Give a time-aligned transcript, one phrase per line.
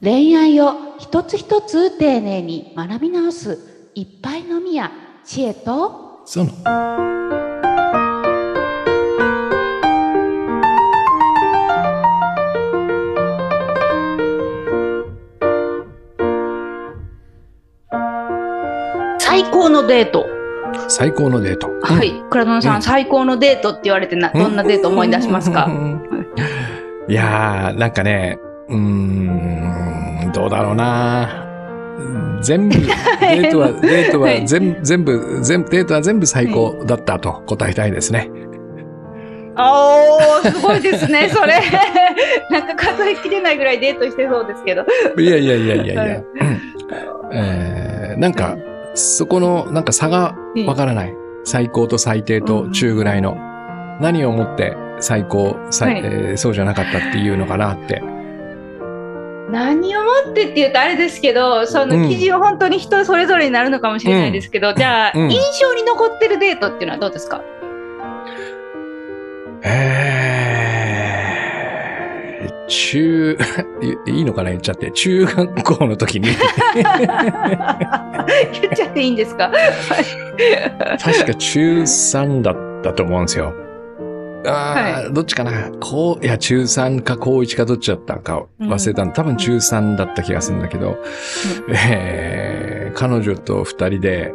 [0.00, 4.92] 恋愛を一つ一つ丁寧に学び直すいっぱいのみや
[5.24, 6.52] 知恵とその
[19.18, 20.26] 最高のデート。
[20.88, 21.68] 最高のデート。
[21.82, 22.12] はい。
[22.30, 25.68] 倉野さん、うん最高のデートって言われてな、どんなデート思い出しますか？
[27.08, 28.38] いやー、なんかね、
[28.68, 28.76] うー
[30.28, 31.44] ん、どうだろうな。
[32.42, 32.74] 全部、
[33.20, 38.30] デートは、デートははい全部、全部、全部、デートは全部最高だったと答えたいですね。
[39.56, 41.54] おー、すごいですね、 それ。
[42.50, 44.84] なんか数えきれないぐらいデートしてそうですけど。
[45.18, 46.22] いやいやいやいやいや。
[47.32, 48.56] えーなんか、
[48.94, 50.34] そこの、なんか差が
[50.66, 51.14] わからない。
[51.44, 53.36] 最高と最低と中ぐらいの。
[54.00, 58.02] 何をもって最高、最はいえーそうじゃなかったっていうのかなって。
[59.50, 62.08] 何をもってって言うとあれですけど、そのうん。
[62.08, 65.30] 記事は本当に人それぞれになるのかもしれないですけど、じゃあ、うん。
[65.30, 67.40] 印象に残ってるデートっていうのはどうですか？
[72.38, 73.36] えー、中、
[74.06, 74.50] いいいのかな？
[74.50, 74.90] 言っちゃって。
[74.90, 76.28] 中学校の時に、
[76.74, 79.50] 言っちゃっていいんですか？
[81.02, 83.52] 確か中3だったと思うんですよ。
[84.46, 85.70] ああ、どっちかな？
[85.80, 89.12] こう、いや、中3か高1かどっちだったか忘れたの。
[89.12, 90.96] 多分中3だった気がするんだけど、
[91.70, 94.32] えー彼女と二人で、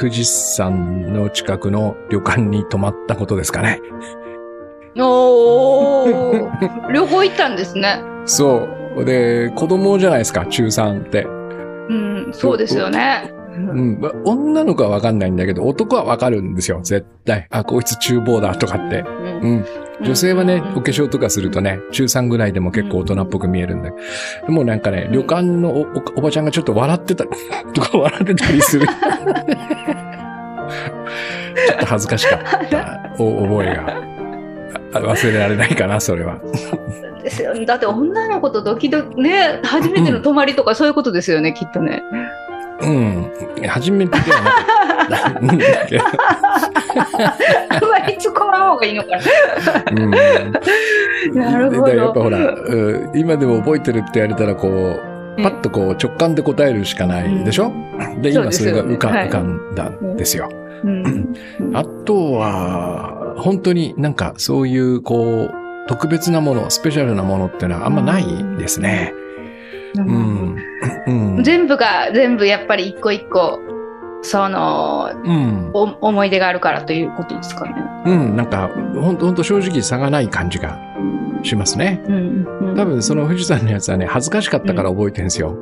[0.00, 3.80] 富士山の近くの旅館に泊まったことですかね。
[4.98, 6.50] おー、
[6.92, 8.02] 旅行行ったんですね。
[8.24, 9.04] そう。
[9.04, 11.26] で、子供じゃないですか、中3って。
[11.90, 13.33] うん、そうですよね。
[13.56, 17.46] うん、ま女の子はわかんないんだけど、男はわかるんですよ、絶対。
[17.50, 19.04] あ、こいつ厨房だとかって。
[19.42, 19.64] うん。
[20.02, 23.92] 女性はね、お化粧とかするとね、中3ぐらいでも結構大人っぽく見えるんで。
[24.46, 27.24] でもなんかね、旅館のおおおばちゃんがちょっと笑ってた、
[27.72, 28.86] とか笑ってたりする。
[28.88, 28.94] ちょ
[31.76, 34.02] っと恥ずかしかったお覚えが。
[34.94, 36.40] あ忘れられないかな、それは。
[37.24, 42.02] ですよだって女の子とドキドキね初めての泊まりとかそういうことですよね、きっとね。
[42.84, 43.32] うん。
[43.68, 46.04] 初めてではなかったうんだけど。
[47.70, 49.18] あんまり突っ込まん方がいいのかな。
[49.90, 50.10] うん
[51.34, 60.48] なるほどでやっぱほら、うん今でも覚えてるって言われたらこう、パッとこう直感で答えるしかないでしょ、う今ですよねそれが浮か,、はい浮かんだんですよ。
[60.84, 61.34] うん
[61.72, 65.54] あとは、本当になんかそういうこう、
[65.88, 68.24] 特別なもの、スペシャルなものっていうのはあんまない
[68.58, 69.12] ですね。
[69.96, 70.53] うん。
[71.06, 71.42] うん。
[71.42, 73.60] 全部が全部やっぱり一個一個
[74.22, 75.70] そのうん。
[75.74, 77.74] お思い出があるからということですかね。
[78.06, 78.36] うん。
[78.36, 80.78] なんか、本当本当正直差がない感じが
[81.42, 82.02] しますね。
[82.08, 85.56] うんうん多分その富士山のやつはね、恥ずかしかったから覚えてるんですよ。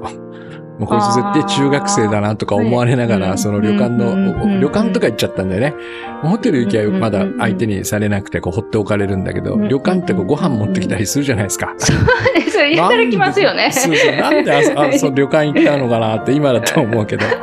[0.78, 5.74] もうこいつ絶対中学生だなとか思われながら、その旅館の、旅館とか行っちゃったんだよね。
[6.22, 11.74] ホテル行きゃまだ相手にされなくてこう放っておかれるんだけど、うん旅館ってこうご飯持ってきたりするじゃないですか。
[11.78, 13.70] それいただきますよね。
[13.72, 14.16] そうそう。
[14.16, 17.24] なんであそあその旅館行ったのかなって今だと思うけど。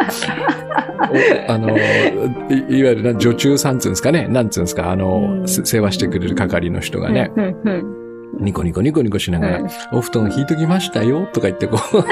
[1.48, 4.28] おあの、いいわゆるな女中さんつうんですかね。
[4.30, 4.92] なんつうんですか。
[4.92, 7.99] あの、世話してくれる係の人がね、うんうん
[8.40, 12.10] ニコニコニコニコしながら、うんお布団引いときましたよとか言ってこう、完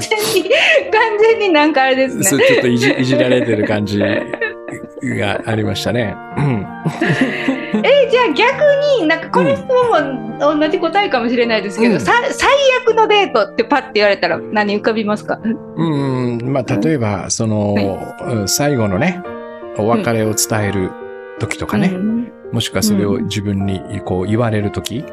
[0.00, 0.50] 全に
[0.90, 2.24] 完全になんかあれですね。
[2.24, 6.14] そうちょっといじいじられてる感じがありましたね。
[6.36, 6.66] うん。
[7.84, 8.52] えじゃあ逆
[9.00, 12.48] になんかこの質問も同じ答えかもしれないですけど、うんさ最
[12.86, 15.40] 悪のデートってパッて言われたら何浮かびますか？
[15.42, 17.74] うん、まあ、例えば、その、
[18.26, 19.22] うん最後のね、
[19.78, 20.90] お別れを伝える
[21.40, 25.04] 時とかね、うんもしくはそれを自分にこう言われる時、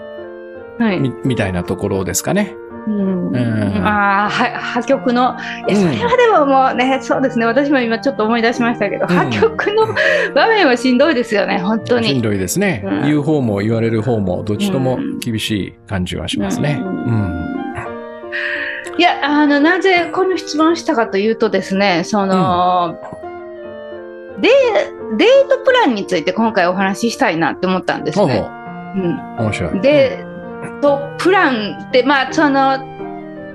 [0.78, 1.00] はい。
[1.00, 2.56] みみたいなところですかね。
[2.88, 3.28] うん。
[3.30, 3.36] うん。
[3.84, 5.36] ああ、は破局の、
[5.68, 5.98] いや、うん。
[5.98, 9.08] それはでももうね、そうですね、私も今ちょっと思い出しましたけど、ん。
[9.08, 9.88] 破局の
[10.36, 12.22] 場面はしんどいですよね、本当しんに。
[12.22, 12.84] どいですね。
[12.86, 13.02] うん。
[13.06, 16.80] 言う方も言われる方も、どっちとも厳しい感じはしますね。
[16.80, 16.94] ううん。
[16.94, 17.46] ん。
[19.00, 23.00] いや、あの、なぜこの質問したかというとですね、その、
[24.40, 24.50] デ
[25.18, 28.46] デートプランについて今回お話ししたいなって思ったんですね。
[28.96, 29.42] う。
[29.42, 29.72] 面白い。
[29.72, 30.26] うん、で、
[30.82, 32.92] とプランって、まあ、その、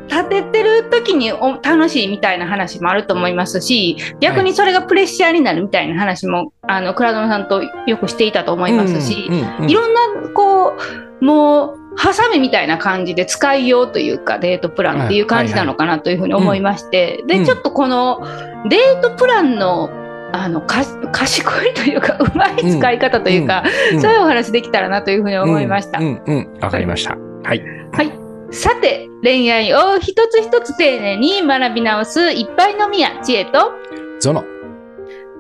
[0.08, 10.76] 立ててる時にお楽しいみたいな話もあると思いますし逆にそれがプレッシャーになるみたいな話も、あの倉園さんとよくしていたと思いますし、いろんなこ
[11.20, 18.20] うもうハサミみたいな感じで使いようというかデートプランっていう感じなのかなというふうに思いまして、うんでちょっとこの
[18.68, 23.62] デートプランのあのか賢いというかうまい使い方というか、
[23.92, 25.98] うんそういうお話できたらなというふうに思いました。
[25.98, 26.60] うんうんうん。
[26.60, 27.16] わかりました。
[27.44, 27.62] はい。
[27.92, 28.12] はい。
[28.50, 33.72] さて、恋愛を一つ一つ丁寧に学び直すいっぱいのみや知恵と、
[34.20, 34.44] ゾノ。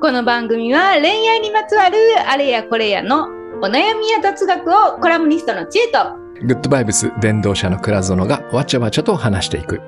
[0.00, 1.96] この番組は恋愛にまつわる
[2.28, 3.28] あれやこれやの
[3.62, 5.98] お悩みや雑学をコラムニストの知恵と
[6.42, 9.80] グッドバイブス伝道者の倉園がわちゃわちゃと話していく。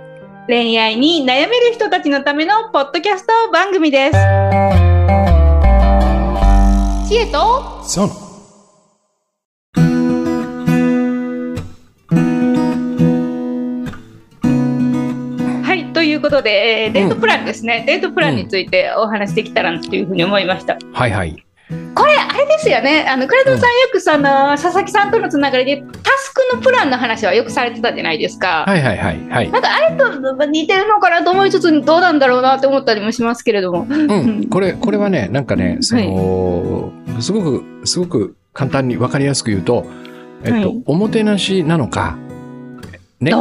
[0.49, 4.12] 恋愛に悩める人たちのためのポッドキャスト番組です。
[7.06, 7.39] 知恵と。
[15.62, 20.79] はい、ということで、えーデートプランですね、デートプランについてお話しできたらなというふうに思いました。
[20.95, 21.45] はいはい。
[21.95, 22.18] これ
[22.49, 28.65] ですよね、あの倉田さん、よくその佐々木さんとのつながりで、タスクのプランの話はよくされてたじゃないですか。
[28.67, 29.50] はいはいはいはい。
[29.50, 33.87] なんかあれと似てるのかなと思いつつ、どうなんだろうなって思ったりもしますけれども。
[33.89, 34.49] うん。
[34.49, 39.87] これ、これはね、なんかね、その、すごく、すごく簡単にわかりやすく言うと、
[40.45, 42.17] えっと、はいおもてなしなのか、
[43.21, 43.33] ね、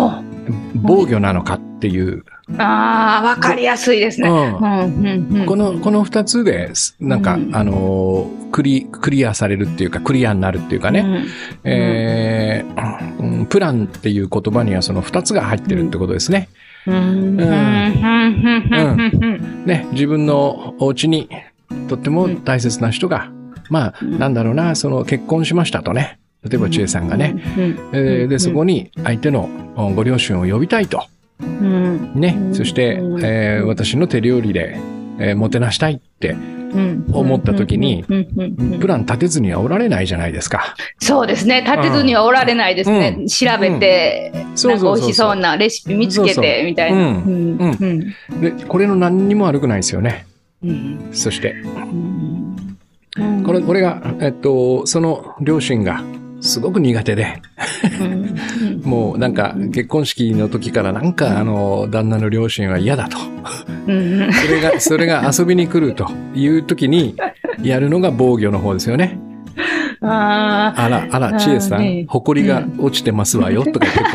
[0.76, 2.24] 防御なのかっていう、
[2.58, 4.30] ああ、わかりやすいですね。
[4.30, 6.96] うんうんうんうんこの、この二つです。
[7.00, 11.26] なんか、うんあのークリ、クリアされるっていうか、クリアになるっていうかね、
[11.64, 16.50] えーうんプランっていう言葉にはその二つが入ってるってことですね。
[19.66, 21.30] ね、自分のお家に
[21.88, 23.32] とっても大切な人が、
[23.70, 24.20] まあ、うん。
[24.20, 26.20] なんだろうな、その結婚しましたとね。
[26.44, 27.36] 例えば、千恵さんがね。
[27.58, 27.80] うん。
[27.94, 31.04] えーで、そこに相手のおご両親を呼びたいと。
[31.42, 32.12] うん。
[32.16, 32.36] ね。
[32.38, 32.44] う。
[32.50, 32.56] ん。
[32.56, 34.78] そして、うんえー私の手料理で、
[35.20, 36.57] えーもてなしたいって、うん
[37.12, 38.04] 思った時に
[38.80, 40.76] プラン立てずにはおられないじゃないですか。
[41.00, 41.62] そうですね。
[41.62, 43.16] 立てずにはおられないですね。
[43.18, 43.28] うん。
[43.28, 47.22] 調べて、なんか美味しそうなレシピ見つけて、みたいな。
[48.42, 50.26] で、これの何にも悪くないですよね。
[50.64, 51.10] うん。
[51.12, 51.56] そして、
[53.18, 53.44] うん。
[53.44, 56.04] これ、これが、えっと、その両親が
[56.42, 57.42] すごく苦手で、
[58.00, 58.82] うん。
[58.84, 63.18] もうなんか結婚式の時からなんかあの、旦那の両親は嫌だと。
[63.86, 67.16] それが、それが遊びに来るという時に
[67.62, 69.20] やるのが防御の方ですよね。
[70.02, 72.04] あら、あら、千恵さあーね。
[72.04, 74.10] ん、埃が落ちてますわよ、とか言ってこ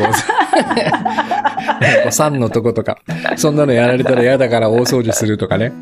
[2.05, 2.99] う、3のとことか、
[3.35, 5.73] そんなのやられたら嫌だから大掃除するとかね。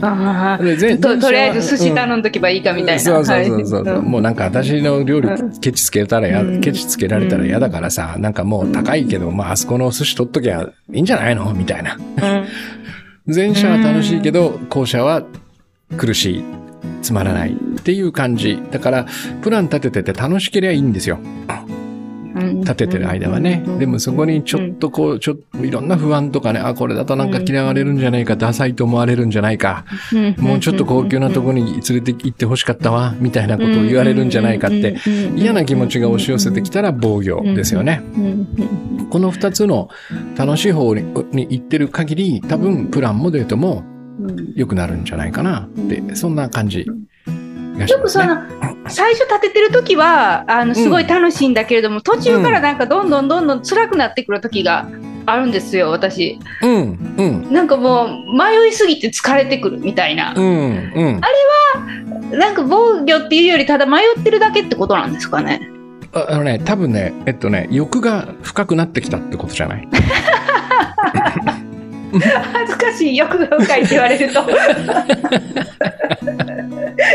[0.00, 3.00] ととりあえず寿司うん頼んどけばいいかみたいな。
[3.00, 11.52] そうそうそうそう、はいもうなんか私の料理うんケチつけたらや、うんケチつけられたら嫌だからさ、なんかもう高いけど、まああそこの寿司取っときゃいいんじゃないの？
[11.54, 11.96] みたいな。
[11.96, 15.22] うん前者は楽しいけど、後者は
[15.96, 16.44] 苦しい。
[17.00, 18.58] つまらないっていう感じ。
[18.70, 19.06] だから、
[19.42, 21.18] プラン立ててて楽しければいいんですよ。
[22.34, 23.64] うん立ててる間はね。
[23.78, 29.84] でもそこにちょっとこう、ちょっといろんな不安とかね、あ、これだとなんか嫌われるんじゃないか、ダサいと思われるんじゃないか、
[30.38, 34.96] もうちょっと高級なとこに連れて行ってほしかったわ、みたいなことを言われるんじゃないかって、
[35.36, 38.02] 嫌な気持ちが押し寄せてきたら防御ですよね。
[39.10, 39.88] この二つの
[40.36, 43.84] 楽しい方にに行ってる限り、多分プランもデートも
[44.54, 46.86] 良くなるんじゃないかなって、そんな感じ
[47.78, 48.73] がしますね。
[48.88, 54.88] 最初立ててる時はあのすごい楽しいんだけれども、途中からなんかどんどんどんどん辛くなってくる時が
[55.26, 56.38] あるんですよ私。
[56.62, 62.38] うん、うん、なんかもう迷いすぎて疲れてくるみたいな、うん、うん。
[62.38, 65.70] なんか防御っていうよりただ迷ってるだけってことなんですかね。
[66.12, 69.88] ああのね、多分ね、えっとね、欲が深くなってきたってことじゃない？
[72.20, 74.40] 恥ずかしい欲が深いって言われると。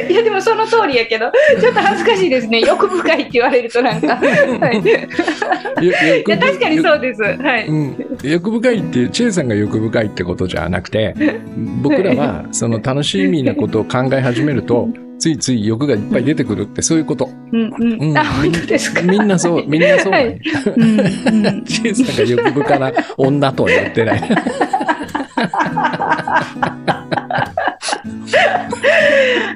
[0.09, 1.31] いやでもその通りやけど。
[1.59, 2.61] ちょっと恥ずかしいですね。
[2.61, 6.29] 欲深いって言われるとなんか、はい、い。
[6.29, 7.21] や確かにそうです。
[7.21, 11.15] はい、うん、欲深いって、チェイさんが欲深いってことじゃなくて、
[11.81, 14.89] 僕らはその楽しみなことを考え始めると、
[15.19, 17.29] ついつい欲がいっぱい出てくるって、そういうこと。
[17.51, 18.03] うんうん。
[18.11, 18.17] うん。
[18.17, 19.01] あ本当ですか？
[19.01, 20.39] みんなそう、みんなそうだね。
[20.77, 21.05] うんうん。
[21.65, 24.21] さんが欲深な女とは言ってない。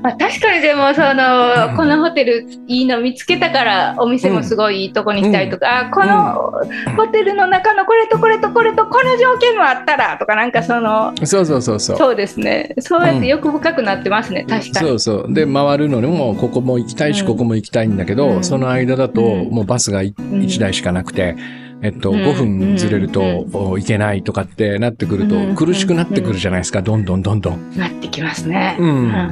[0.01, 1.77] まあ、確かにでもその、うん。
[1.77, 6.51] このホテルいいの見つけたからお店もすごいいいとこにしたいとか、あこの
[6.95, 11.97] ホテルの中のこれとこれとこれとこの条件もあったらとかなんかそのそうそうそうそう。
[11.97, 12.75] そうですね。
[12.79, 14.87] そうやって欲深くなってますね、確かに。
[14.87, 15.33] そうそう。
[15.33, 17.27] で、回るのにも、ここも行きたいし、うん。
[17.27, 18.43] ここも行きたいんだけど、うん。
[18.43, 19.49] その間だと、うん。
[19.49, 20.05] もうバスがん。
[20.05, 21.35] 1台しかなくて、
[21.83, 27.77] えっと、うん5分ずれると、うんお行けないとかってなってくると、うん苦しくなってくるじゃないですか、どんどんどんどん。
[27.77, 28.77] なってきますね。
[28.79, 29.29] うん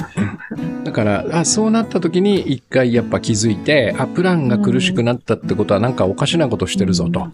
[0.83, 7.29] だから、あそうなった時に一回やっぱ気づいて、あ、プランが苦しくなったってことはなんかおかしなことしてるぞと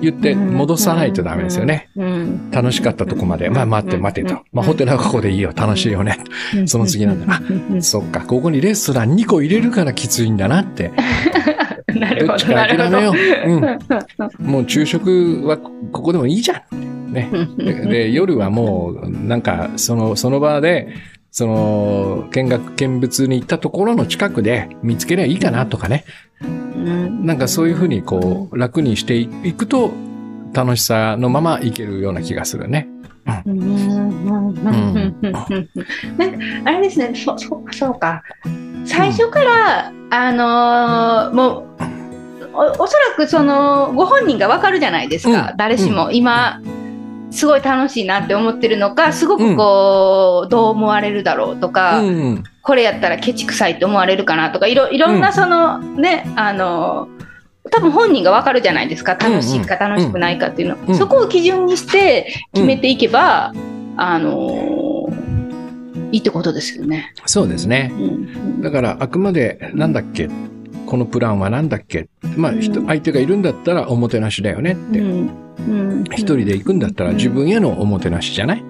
[0.00, 1.90] 言って戻さないとダメですよね。
[1.96, 3.50] うん楽しかったとこまで。
[3.50, 4.42] まあ待って待てと。
[4.52, 5.52] まあホテルはここでいいよ。
[5.54, 6.18] 楽しいよね。
[6.66, 7.34] その次なんだ。
[7.34, 7.40] あ、
[7.80, 8.20] そっか。
[8.20, 10.90] ここにレストラン2個入れるからきついんだなって。
[12.00, 13.50] なるほどどっちか諦めよう。
[13.50, 13.64] うん。
[13.64, 13.78] う
[14.38, 17.12] もう昼食はここでもいいじゃん。
[17.12, 17.30] ね。
[17.56, 20.88] でで夜はもうなんかそのその場で
[21.30, 26.04] その見学見物に行ったところの近くで見つけりゃいいかなとかね。
[26.46, 27.26] ん。
[27.26, 29.92] なんかそういうふうにこう楽にしていくと
[30.52, 32.88] 楽しさのままいけるような気がするね。
[33.46, 33.60] うん。
[33.60, 34.28] うん。
[34.28, 35.14] うん。
[36.16, 37.12] なんかあれですね。
[37.14, 38.22] そそうかそうか。
[38.84, 41.67] 最初から、あのーもう
[42.58, 45.56] おおそらくそのご本人がわかるじゃないですか、うん。
[45.56, 46.60] 誰しも、今
[47.30, 57.08] すごい楽しいなって思ってるのかすごくこう、どう思われるだろうとか、うんこれやったらケチくさいって思われるかなとかいろいろんなその、ねあの
[57.70, 59.14] 多分本人がわかるじゃないですか。
[59.14, 63.54] 楽しいか楽しくないかっていうの、うんそこを基準にして決めていけば、
[63.96, 65.08] あの
[66.12, 67.14] いいってことですよね。
[67.24, 67.90] そうですね。
[67.92, 68.62] うん。
[68.62, 70.28] だからあくまでなんだっけ
[70.88, 72.08] このプランはなんだっけ？
[72.36, 75.00] まあ、相手がいるんだったらおもてなしだよねって。
[76.14, 78.64] 一人で行くんだったら自分へのおもてなしじゃない？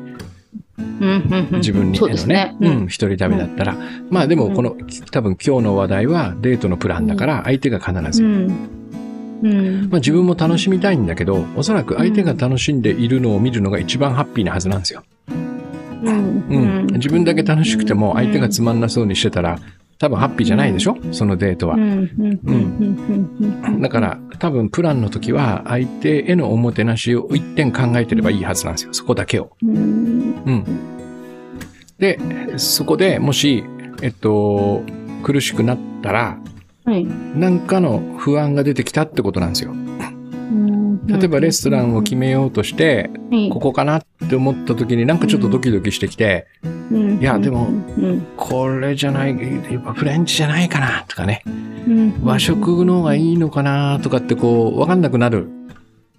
[1.53, 2.13] 自分にへのね。
[2.13, 2.57] ですね。。
[2.61, 3.77] うん、一人旅だったら。
[4.11, 4.77] まあでもこの、
[5.13, 8.23] 多分今日の話題はデートのプランだから相手が必ず。
[8.25, 15.05] まあ自分も楽しみたいんだけど、おそらく相手が楽しんでいるのを見るのが一番ハッピーなはずなんですよ。
[16.03, 16.45] うん。
[16.49, 16.87] うん。
[16.95, 19.61] 自分だけ楽しくても相手がつまんなそうにしてたら、
[19.99, 20.97] 多分ハッピーじゃないでしょ？
[21.13, 21.79] そのデートはう。
[21.79, 28.95] んうんうんうんうんだから多分プランの時は相手へのおもてなしを一点考えてればいいはずなんですよ。
[28.95, 29.57] そこだけを。
[29.63, 29.81] うんう
[30.51, 30.65] ん。
[31.99, 32.19] で、
[32.59, 33.65] そこでもし、
[34.03, 34.85] えっと、
[35.25, 36.39] 苦しくなったら、
[36.85, 39.75] はいなんかの不安が出てきたってことなんですよ。
[41.09, 46.47] 例えばレストランを決めようとして、めここかなって思った時になんかちょっとドキドキしてきて、
[47.21, 47.69] いやでも
[48.37, 49.31] これじゃない、
[49.71, 51.43] やっぱフレンチじゃないかなとかね、
[52.23, 55.49] 和食の方がいいのかなとかってこう、わかんなくなる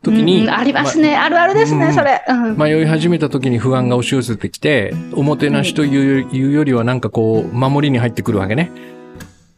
[0.02, 1.94] 時に、ありますね、あるあるですね、うん。
[1.94, 2.24] それ。
[2.28, 2.58] うん。
[2.58, 8.72] 迷い始めた時に不安が押し寄せてきて、おもてなしというよりはなんかこう、守りに入ってくるわけね。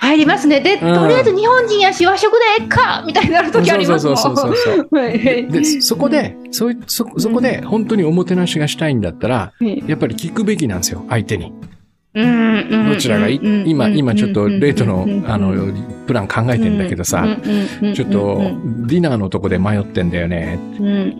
[0.01, 0.62] 入りますね。
[0.62, 4.17] で、んとりあえず日本人やし和食でええかみたいになる時ありますもん。
[4.17, 11.53] そうそうそうそうで、そこで、そそ、そこで本当におもてなしがしたいんだったら、はいやっぱり聞くべきなんですよ、相手に。
[12.13, 12.25] うん
[12.70, 15.53] うんどちらがいいうん今、今ちょっとデートのうん、あの、
[16.08, 17.25] プラン考えてんだけどさ、
[17.93, 18.41] ちょっと
[18.88, 20.60] ディナーのとこで迷ってんだよね。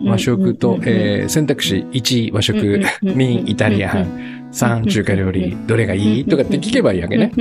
[0.04, 6.24] 和食と、えー選択肢1、和食、民、イタリアン、3、中華料理、どれがいい？
[6.24, 7.32] とかって聞けばいいわけね。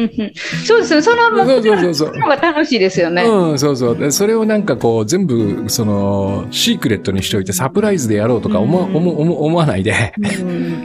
[0.65, 1.01] そうですね。
[1.01, 3.23] そのまま、そうそうそうそうその方が楽しいですよね。
[3.23, 3.97] うん、そうそう。
[3.97, 10.13] でそれをなんかこう、全部、その、シークレットにしておいてサプライズでやろうとか思わうん思思思わないで、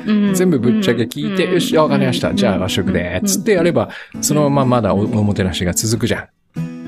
[0.06, 2.34] うん 全部ぶっちゃけ聞いて、よし、わかりました。
[2.34, 3.88] じゃあ和食で、つってやれば、
[4.20, 6.26] そのまままだおおもてなしが続くじゃん。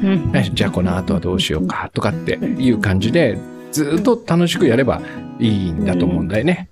[0.05, 3.39] うんじゃあこの後はどうしようか、とかっていう感じで、
[3.73, 5.01] ずっと楽しくやれば
[5.39, 6.69] いいんだと思うんだよね。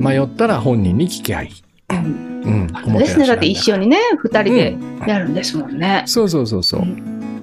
[0.00, 1.65] 迷ったら本人に聞きゃいい。
[1.90, 2.98] うん。
[2.98, 3.26] ですね。
[3.26, 4.76] だって一緒にね、二人で
[5.06, 6.04] やるんですもんね。
[6.06, 6.80] そうそうそうそう。
[6.80, 6.86] だ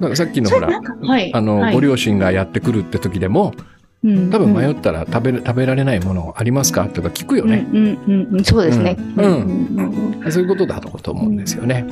[0.01, 0.69] からさっきのほら
[1.01, 1.33] はい。
[1.33, 3.53] あの、はいご両親がやってくるって時でも、
[4.03, 7.65] うん多分迷ったら食べる食べられないものありますかとか聞くよね。
[7.71, 8.97] うんうんうんうん、そうですね。
[8.99, 11.85] うんうんうんそういうことだと思うんですよね。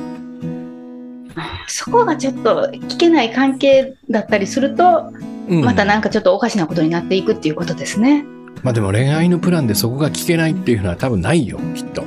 [1.66, 5.10] そこがちょっと聞けない関係だったりすると、
[5.48, 8.24] うんまたなんかちょっとおかしなことになっていくっていうことですね。
[8.62, 12.02] まあでも恋愛のプランでそこが聞けないっていうのは多分ないよ、きっと。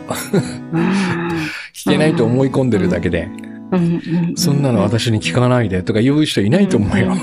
[1.73, 3.29] 聞けないと思い込んでるだけで、
[4.35, 7.13] そんなの私に聞かないでとか言う人いないと思うよ。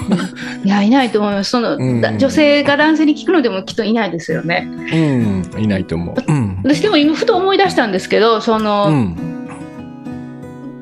[0.64, 1.50] いや、いないと思います。
[1.50, 4.68] その、う女性が男性に聞くのでもきっといないですよね。
[4.68, 6.32] うん、いないと思う。
[6.32, 6.60] うん。
[6.64, 9.16] 私でも今ふと思い出したんですけど、その、うん。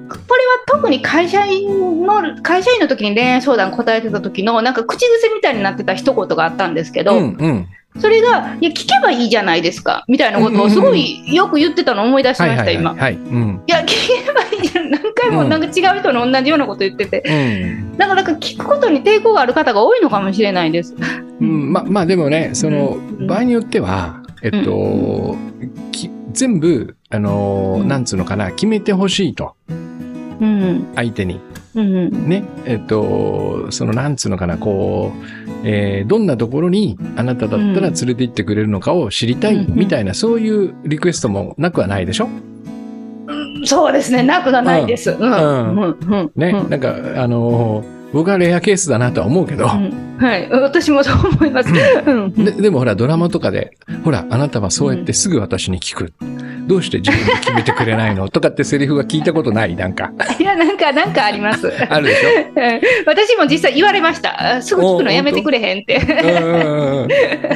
[0.09, 7.69] これは特に会社員の、会社員の時に恋愛相談答えてた時の、なんか口癖みたいになってた一言があったんですけど、うん、うん。
[7.99, 12.71] それが、いや、聞けばいいじゃないですか、みたいなことをすごいよく言ってたのを思い出しました。
[12.71, 12.95] 今。
[12.95, 13.19] はい。
[13.67, 13.87] や、聞
[14.25, 14.91] けばいいじゃん。
[14.91, 17.23] 何回もうんなんか違う人の同じようなこと言ってて。
[17.27, 17.97] うん。
[17.97, 20.95] だから、なんか聞くことに抵抗がある方が多いのかもしれないです。
[21.41, 25.37] うん、ま、まあでもね、その、うん場合によっては、えっと、
[25.93, 30.87] き全部、あの、うんなんつうのかな、決めてほしいと、うん。
[30.95, 31.41] 相手に。
[31.75, 32.29] うん。
[32.29, 42.29] ね、えっと、その、なんつうのかな、こう、えーどんなところにあなただったら連れて行ってくれるのかを知りたい、うんみたいな、そういうリクエストもなくはないでしょ？
[43.65, 44.23] そうですね。
[44.23, 45.11] なくはないです。
[45.11, 45.75] うん。
[45.77, 46.33] うん。
[46.35, 50.51] ね、うんなんか、あのー僕はレアケースだなとは思うけど、うんはい。
[50.51, 51.71] 私もそう思います。
[52.07, 52.33] うん。
[52.33, 56.13] ででもほら、ドラマとかで、ほら、あなたはそうやってすぐ私に聞く。
[56.71, 58.29] どうして自分で決めてくれないの？
[58.29, 59.75] とかってセリフが聞いたことない？
[59.75, 60.13] なんか。
[60.39, 61.69] いや、なんか、なんかあります。
[61.91, 62.29] あるでしょ？
[63.11, 64.63] 私も実際言われました。
[64.63, 66.01] すぐ聞くのやめてくれへんって。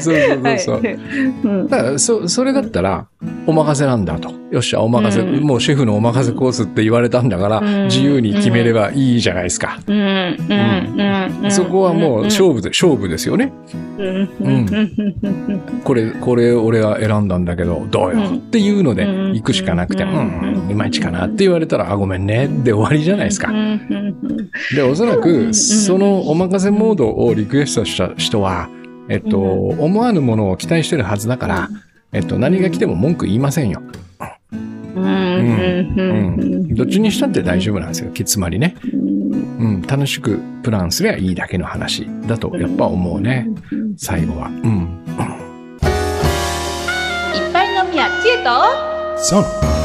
[0.00, 0.82] そうそうそうそう。
[0.82, 3.06] はいうんだからそそれだったら
[3.46, 4.32] お任せなんだと。
[4.50, 5.44] よっしゃお任せ、うん。
[5.44, 7.84] もうシェフのお任せコースって言われたんだから、うん。
[7.86, 11.50] 自由に決めればいいじゃないですか、うん。
[11.50, 13.52] そこはもう勝負で、勝負ですよね。
[13.98, 14.02] う
[14.48, 15.60] ん。
[15.84, 18.36] これこれ俺が選んだんだけどどうよ、うん。
[18.36, 19.34] っていうのでうん。
[19.34, 20.68] 行くしかなくて、ううん。
[20.68, 22.48] んいまいちかなって言われたらあごめんね。
[22.48, 23.52] で終わりじゃないですか、
[24.74, 25.22] でおそらうん。
[25.22, 28.68] くそのお任せモードをリクエストした人は
[29.08, 31.68] えっと、思わぬものを期待してるはずだから、
[32.14, 33.82] えっと、何が来ても文句言いませんよ。
[34.96, 36.02] うんうんう
[36.70, 38.12] んどっちにしたって大丈夫なんですよ。
[38.24, 38.76] つまりね。
[38.82, 43.48] うん、楽しくプランすればいいだけの話だとやっぱ思うね。
[43.96, 44.46] 最後は。
[44.46, 45.00] うん。
[47.34, 49.83] いっぱい飲みや知恵とそう。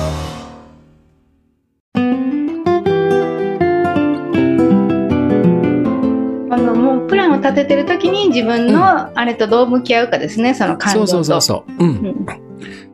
[6.79, 11.07] もうプランを立ててる時に自分のあれとどう向き合うかですね、その感情と。
[11.07, 11.83] そうそうそうそう。
[11.83, 11.89] うん。
[11.89, 12.25] うん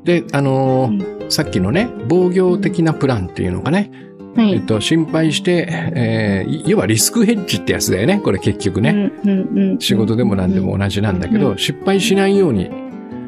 [0.03, 3.89] で、あのーさっきのね、防御的なプランっていうのがね、
[4.35, 8.19] はいえっと、心配して、えー要はリスクヘッジってやつだよね。
[8.23, 9.11] これ結局ね。
[9.23, 12.69] うんうんうん仕事でも何でも同じなんだけど、うん失敗しないように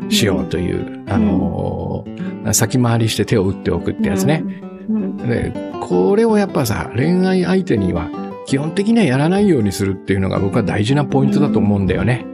[0.10, 4.44] しようという、あのー先回りして手を打っておくってやつね。。
[4.90, 8.08] うんで、これをやっぱさ、恋愛相手には
[8.48, 12.26] 基本的にはやらないようにするっていうのが僕は大事なポイントだと思うんだよね。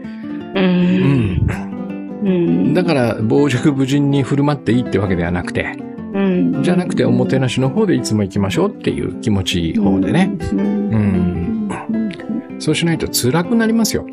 [0.56, 0.66] ううん
[1.38, 2.20] ん。
[2.24, 5.76] うんだから、傍若無人に振る舞っていいってわけではなくて、
[6.14, 10.32] うんじゃなくておもてなしの方でいつも行きましょうっていう気持ち方でね。
[10.52, 10.62] うんう
[11.00, 11.70] ん。
[12.60, 14.06] そうしないと辛くなりますよ。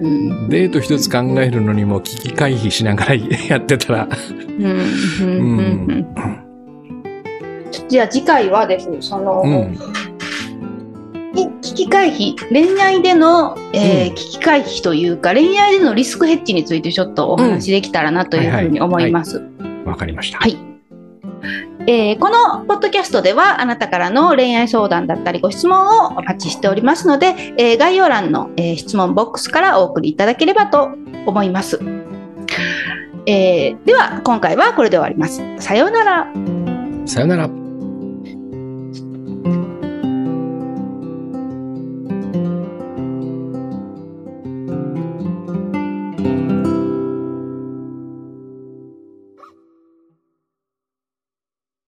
[0.00, 4.08] うんデート一つ考えるのにも危機回避しながらやってたら。
[4.60, 6.06] うん
[7.88, 9.78] じゃあ次回はですねその、うん。
[11.76, 19.42] 危機回避恋愛での、えーうん危機回避というか恋愛でのリスクヘッジについてちょっとお話できたらなというふうに思います。
[19.84, 20.38] わかりました。
[20.38, 20.56] はい
[21.88, 30.88] えーこのポッドキャストではあなたからの恋愛相談だったりご質問をお待ちしておりますので、えー概要欄の、えー質問ボックスからお送りいただければと
[31.26, 31.78] 思います。
[33.26, 35.42] えーでは今回はこれで終わります。
[35.58, 36.32] さようなら。
[37.04, 37.65] さよなら。